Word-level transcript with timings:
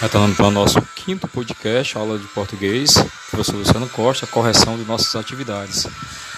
Retornando 0.00 0.36
para 0.36 0.46
o 0.48 0.50
nosso 0.50 0.80
quinto 0.94 1.26
podcast, 1.26 1.96
aula 1.96 2.18
de 2.18 2.26
português, 2.26 2.92
professor 3.30 3.56
Luciano 3.56 3.88
Costa, 3.88 4.26
correção 4.26 4.76
de 4.76 4.84
nossas 4.84 5.16
atividades. 5.16 5.86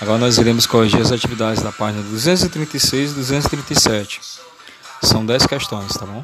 Agora 0.00 0.18
nós 0.18 0.38
iremos 0.38 0.66
corrigir 0.66 1.00
as 1.00 1.10
atividades 1.10 1.60
da 1.60 1.72
página 1.72 2.00
236 2.00 3.10
e 3.10 3.14
237. 3.14 4.20
São 5.02 5.26
10 5.26 5.46
questões, 5.46 5.92
tá 5.94 6.06
bom? 6.06 6.22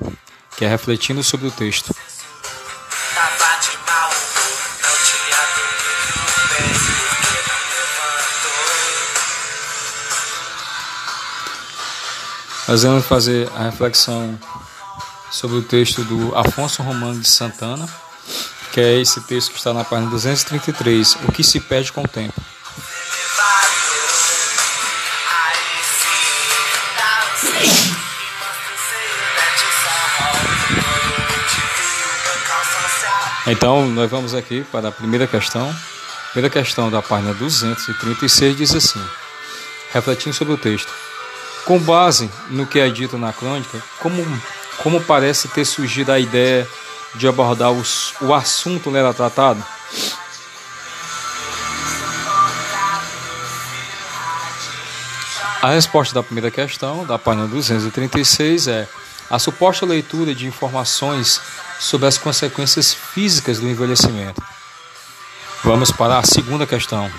Que 0.56 0.64
é 0.64 0.68
refletindo 0.68 1.20
sobre 1.24 1.48
o 1.48 1.50
texto. 1.50 1.92
Nós 12.68 12.82
vamos 12.84 13.04
fazer 13.04 13.48
a 13.56 13.64
reflexão 13.64 14.38
sobre 15.30 15.56
o 15.56 15.62
texto 15.62 16.04
do 16.04 16.36
Afonso 16.36 16.82
Romano 16.82 17.20
de 17.20 17.28
Santana, 17.28 17.88
que 18.72 18.80
é 18.80 19.00
esse 19.00 19.20
texto 19.22 19.52
que 19.52 19.58
está 19.58 19.72
na 19.72 19.84
página 19.84 20.10
233, 20.10 21.16
O 21.28 21.32
que 21.32 21.42
se 21.42 21.60
perde 21.60 21.92
com 21.92 22.02
o 22.02 22.08
tempo. 22.08 22.40
Então, 33.48 33.86
nós 33.86 34.10
vamos 34.10 34.34
aqui 34.34 34.64
para 34.72 34.88
a 34.88 34.92
primeira 34.92 35.26
questão. 35.26 35.70
A 35.70 36.32
primeira 36.32 36.50
questão 36.50 36.90
da 36.90 37.00
página 37.00 37.32
236 37.32 38.56
diz 38.56 38.74
assim: 38.74 39.02
refletindo 39.92 40.34
sobre 40.34 40.54
o 40.54 40.58
texto. 40.58 40.92
Com 41.64 41.78
base 41.78 42.30
no 42.50 42.66
que 42.66 42.78
é 42.78 42.88
dito 42.88 43.16
na 43.16 43.32
crônica, 43.32 43.82
como 44.00 44.24
como 44.86 45.00
parece 45.00 45.48
ter 45.48 45.64
surgido 45.64 46.12
a 46.12 46.18
ideia 46.20 46.64
de 47.16 47.26
abordar 47.26 47.72
os, 47.72 48.14
o 48.20 48.32
assunto 48.32 48.88
nela 48.88 49.12
tratado? 49.12 49.60
A 55.60 55.70
resposta 55.70 56.14
da 56.14 56.22
primeira 56.22 56.52
questão, 56.52 57.04
da 57.04 57.18
página 57.18 57.48
236, 57.48 58.68
é 58.68 58.88
a 59.28 59.40
suposta 59.40 59.84
leitura 59.84 60.32
de 60.32 60.46
informações 60.46 61.40
sobre 61.80 62.06
as 62.06 62.16
consequências 62.16 62.94
físicas 62.94 63.58
do 63.58 63.68
envelhecimento. 63.68 64.40
Vamos 65.64 65.90
para 65.90 66.16
a 66.16 66.22
segunda 66.22 66.64
questão. 66.64 67.10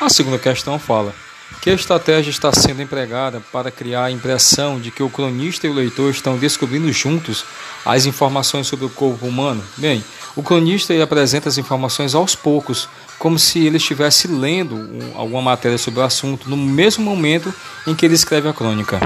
A 0.00 0.08
segunda 0.08 0.40
questão 0.40 0.80
fala: 0.80 1.14
que 1.62 1.70
estratégia 1.70 2.28
está 2.28 2.52
sendo 2.52 2.82
empregada 2.82 3.40
para 3.52 3.70
criar 3.70 4.06
a 4.06 4.10
impressão 4.10 4.80
de 4.80 4.90
que 4.90 5.00
o 5.00 5.08
cronista 5.08 5.64
e 5.64 5.70
o 5.70 5.72
leitor 5.72 6.10
estão 6.10 6.36
descobrindo 6.36 6.90
juntos 6.92 7.44
as 7.86 8.04
informações 8.04 8.66
sobre 8.66 8.84
o 8.84 8.90
corpo 8.90 9.26
humano? 9.26 9.62
Bem, 9.76 10.04
o 10.34 10.42
cronista 10.42 11.00
apresenta 11.00 11.48
as 11.48 11.58
informações 11.58 12.16
aos 12.16 12.34
poucos, 12.34 12.88
como 13.16 13.38
se 13.38 13.64
ele 13.64 13.76
estivesse 13.76 14.26
lendo 14.26 14.88
alguma 15.14 15.40
matéria 15.40 15.78
sobre 15.78 16.00
o 16.00 16.02
assunto 16.02 16.50
no 16.50 16.56
mesmo 16.56 17.04
momento 17.04 17.54
em 17.86 17.94
que 17.94 18.04
ele 18.04 18.14
escreve 18.14 18.48
a 18.48 18.52
crônica. 18.52 18.98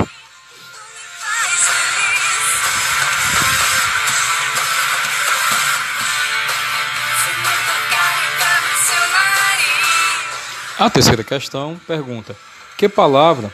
A 10.78 10.91
terceira 10.91 11.24
questão 11.24 11.80
pergunta: 11.86 12.36
que 12.77 12.88
palavra 12.88 13.50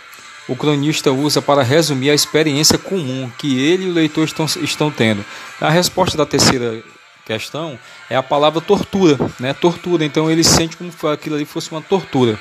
o 0.49 0.57
cronista 0.57 1.13
usa 1.13 1.41
para 1.41 1.63
resumir 1.63 2.11
a 2.11 2.15
experiência 2.15 2.77
comum 2.77 3.31
que 3.39 3.63
ele 3.63 3.85
e 3.85 3.91
o 3.91 3.95
leitor 3.95 4.25
estão, 4.25 4.47
estão 4.61 4.91
tendo? 4.91 5.25
A 5.61 5.71
resposta 5.71 6.19
da 6.19 6.27
terceira 6.27 6.83
questão 7.25 7.79
é 8.11 8.17
a 8.17 8.23
palavra 8.23 8.61
tortura, 8.61 9.17
né? 9.39 9.53
Tortura. 9.55 10.05
Então 10.05 10.29
ele 10.29 10.43
sente 10.43 10.77
como 10.77 10.91
se 10.91 11.07
aquilo 11.07 11.37
ali 11.37 11.45
fosse 11.45 11.71
uma 11.71 11.81
tortura. 11.81 12.39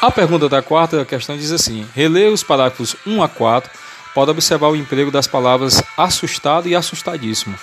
A 0.00 0.10
pergunta 0.10 0.48
da 0.48 0.62
quarta 0.62 1.04
questão 1.04 1.36
diz 1.36 1.52
assim: 1.52 1.86
releia 1.94 2.32
os 2.32 2.42
parágrafos 2.42 2.96
1 3.06 3.22
a 3.22 3.28
4 3.28 3.70
para 4.14 4.30
observar 4.30 4.68
o 4.68 4.76
emprego 4.76 5.10
das 5.10 5.26
palavras 5.26 5.82
assustado 5.96 6.68
e 6.68 6.74
assustadíssimo. 6.74 7.54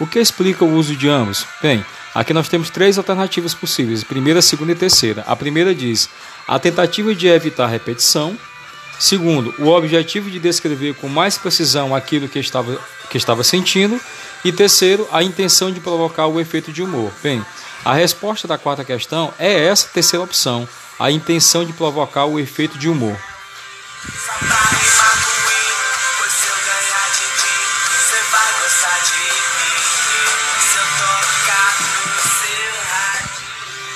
O 0.00 0.06
que 0.06 0.18
explica 0.18 0.64
o 0.64 0.74
uso 0.74 0.96
de 0.96 1.08
ambos? 1.08 1.46
Bem, 1.62 1.84
aqui 2.14 2.32
nós 2.32 2.48
temos 2.48 2.68
três 2.70 2.98
alternativas 2.98 3.54
possíveis: 3.54 4.02
primeira, 4.02 4.42
segunda 4.42 4.72
e 4.72 4.74
terceira. 4.74 5.22
A 5.26 5.36
primeira 5.36 5.74
diz 5.74 6.08
a 6.48 6.58
tentativa 6.58 7.14
de 7.14 7.28
evitar 7.28 7.66
repetição. 7.66 8.36
Segundo, 8.98 9.54
o 9.58 9.68
objetivo 9.68 10.30
de 10.30 10.38
descrever 10.38 10.94
com 10.94 11.08
mais 11.08 11.36
precisão 11.36 11.94
aquilo 11.94 12.28
que 12.28 12.38
estava, 12.38 12.78
que 13.10 13.18
estava 13.18 13.42
sentindo. 13.42 14.00
E 14.44 14.52
terceiro, 14.52 15.08
a 15.10 15.22
intenção 15.22 15.72
de 15.72 15.80
provocar 15.80 16.26
o 16.26 16.38
efeito 16.38 16.72
de 16.72 16.82
humor. 16.82 17.10
Bem, 17.22 17.44
a 17.84 17.92
resposta 17.94 18.46
da 18.46 18.58
quarta 18.58 18.84
questão 18.84 19.32
é 19.38 19.66
essa 19.66 19.88
terceira 19.88 20.24
opção, 20.24 20.68
a 20.98 21.10
intenção 21.10 21.64
de 21.64 21.72
provocar 21.72 22.26
o 22.26 22.38
efeito 22.38 22.78
de 22.78 22.88
humor. 22.88 23.16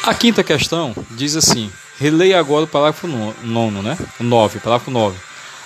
A 0.09 0.15
quinta 0.15 0.43
questão 0.43 0.97
diz 1.11 1.37
assim: 1.37 1.71
releia 2.01 2.41
agora 2.41 2.65
o 2.65 2.67
parágrafo 2.67 3.07
9, 3.07 3.83
né? 3.83 3.95
9, 4.19 4.59
parágrafo 4.59 4.91
9. 4.91 5.15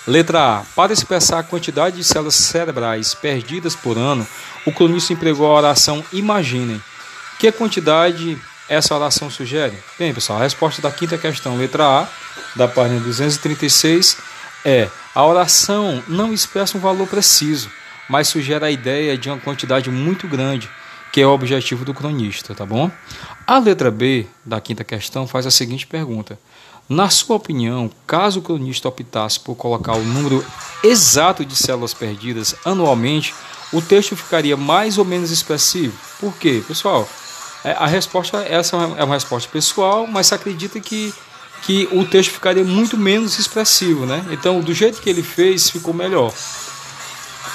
Letra 0.04 0.56
A. 0.56 0.62
Para 0.74 0.92
expressar 0.92 1.38
a 1.38 1.42
quantidade 1.44 1.94
de 1.94 2.02
células 2.02 2.34
cerebrais 2.34 3.14
perdidas 3.14 3.76
por 3.76 3.96
ano, 3.96 4.26
o 4.66 4.72
cronista 4.72 5.12
empregou 5.12 5.46
a 5.46 5.54
oração 5.54 6.04
imaginem. 6.12 6.82
Que 7.38 7.52
quantidade 7.52 8.36
essa 8.68 8.96
oração 8.96 9.30
sugere? 9.30 9.78
Bem, 9.96 10.12
pessoal, 10.12 10.40
a 10.40 10.42
resposta 10.42 10.82
da 10.82 10.90
quinta 10.90 11.16
questão, 11.16 11.56
letra 11.56 12.00
A, 12.00 12.08
da 12.56 12.66
página 12.66 12.98
236, 12.98 14.16
é: 14.64 14.88
a 15.14 15.24
oração 15.24 16.02
não 16.08 16.32
expressa 16.32 16.76
um 16.76 16.80
valor 16.80 17.06
preciso, 17.06 17.70
mas 18.08 18.26
sugere 18.26 18.64
a 18.64 18.72
ideia 18.72 19.16
de 19.16 19.30
uma 19.30 19.38
quantidade 19.38 19.88
muito 19.88 20.26
grande 20.26 20.68
que 21.12 21.20
é 21.20 21.26
o 21.26 21.30
objetivo 21.30 21.84
do 21.84 21.92
cronista, 21.92 22.54
tá 22.54 22.64
bom? 22.64 22.90
A 23.46 23.58
letra 23.58 23.90
B 23.90 24.26
da 24.44 24.60
quinta 24.60 24.82
questão 24.82 25.26
faz 25.26 25.46
a 25.46 25.50
seguinte 25.50 25.86
pergunta: 25.86 26.38
Na 26.88 27.10
sua 27.10 27.36
opinião, 27.36 27.90
caso 28.06 28.40
o 28.40 28.42
cronista 28.42 28.88
optasse 28.88 29.38
por 29.38 29.54
colocar 29.54 29.94
o 29.94 30.02
número 30.02 30.44
exato 30.82 31.44
de 31.44 31.54
células 31.54 31.92
perdidas 31.92 32.54
anualmente, 32.64 33.34
o 33.72 33.82
texto 33.82 34.16
ficaria 34.16 34.56
mais 34.56 34.96
ou 34.96 35.04
menos 35.04 35.30
expressivo? 35.30 35.96
Por 36.18 36.34
quê? 36.36 36.62
Pessoal, 36.66 37.06
é, 37.62 37.72
a 37.72 37.86
resposta 37.86 38.38
essa 38.38 38.76
é 38.96 39.04
uma 39.04 39.14
resposta 39.14 39.48
pessoal, 39.50 40.06
mas 40.06 40.28
se 40.28 40.34
acredita 40.34 40.80
que 40.80 41.12
que 41.62 41.88
o 41.92 42.04
texto 42.04 42.32
ficaria 42.32 42.64
muito 42.64 42.98
menos 42.98 43.38
expressivo, 43.38 44.04
né? 44.04 44.24
Então, 44.30 44.60
do 44.60 44.74
jeito 44.74 45.00
que 45.00 45.08
ele 45.08 45.22
fez, 45.22 45.70
ficou 45.70 45.94
melhor. 45.94 46.32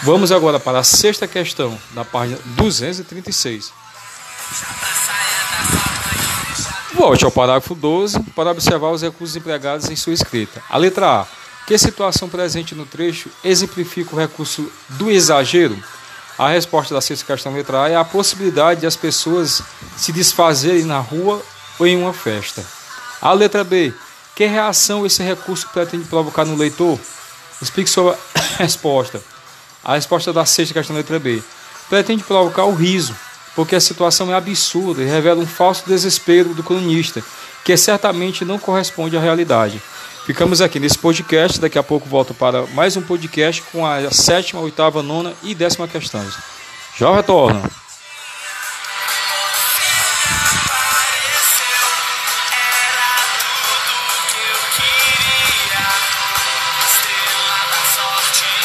Vamos 0.04 0.32
agora 0.32 0.60
para 0.60 0.80
a 0.80 0.84
sexta 0.84 1.28
questão, 1.28 1.78
da 1.92 2.06
página 2.06 2.38
236. 2.56 3.74
Volte 6.94 7.26
ao 7.26 7.32
parágrafo 7.32 7.74
12 7.74 8.20
para 8.36 8.52
observar 8.52 8.92
os 8.92 9.02
recursos 9.02 9.36
empregados 9.36 9.90
em 9.90 9.96
sua 9.96 10.14
escrita. 10.14 10.62
A 10.70 10.78
letra 10.78 11.22
A. 11.22 11.28
Que 11.66 11.78
situação 11.78 12.30
presente 12.30 12.74
no 12.74 12.86
trecho 12.86 13.30
exemplifica 13.44 14.16
o 14.16 14.20
recurso 14.20 14.72
do 14.90 15.12
exagero? 15.12 15.78
A 16.38 16.50
resposta 16.50 16.94
da 16.94 17.02
sexta 17.02 17.26
questão, 17.26 17.54
letra 17.54 17.84
A, 17.84 17.90
é 17.90 17.96
a 17.96 18.06
possibilidade 18.06 18.82
de 18.82 18.88
as 18.88 18.96
pessoas 18.96 19.62
se 19.98 20.12
desfazerem 20.12 20.86
na 20.86 21.00
rua 21.00 21.42
ou 21.80 21.88
em 21.88 21.98
uma 21.98 22.14
festa. 22.14 22.64
A 23.20 23.34
letra 23.34 23.64
B. 23.64 23.92
Que 24.36 24.46
reação 24.46 25.06
esse 25.06 25.24
recurso 25.24 25.68
pretende 25.74 26.06
provocar 26.06 26.46
no 26.46 26.56
leitor? 26.56 27.00
Explique 27.60 27.90
sua 27.90 28.18
resposta. 28.58 29.20
A 29.84 29.96
resposta 29.96 30.34
da 30.34 30.46
sexta 30.46 30.74
questão 30.74 30.96
da 30.96 31.00
letra 31.00 31.20
B 31.20 31.42
pretende 31.90 32.24
provocar 32.24 32.66
o 32.66 32.76
riso, 32.76 33.16
porque 33.56 33.76
a 33.76 33.80
situação 33.80 34.32
é 34.32 34.36
absurda 34.36 35.02
e 35.02 35.06
revela 35.06 35.42
um 35.42 35.48
falso 35.48 35.84
desespero 35.88 36.54
do 36.54 36.64
cronista, 36.64 37.24
que 37.64 37.76
certamente 37.78 38.46
não 38.46 38.60
corresponde 38.60 39.18
à 39.18 39.20
realidade. 39.20 39.82
Ficamos 40.26 40.60
aqui 40.60 40.80
nesse 40.80 40.98
podcast, 40.98 41.60
daqui 41.60 41.80
a 41.80 41.84
pouco 41.84 42.08
volto 42.08 42.34
para 42.34 42.66
mais 42.68 42.98
um 42.98 43.02
podcast 43.02 43.64
com 43.72 43.86
a 43.86 44.12
sétima, 44.12 44.62
oitava, 44.62 45.02
nona 45.02 45.34
e 45.42 45.56
décima 45.56 45.88
questões. 45.88 46.34
Já 46.98 47.16
retorno. 47.16 47.87